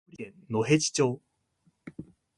[0.09, 1.21] 青森県野辺地町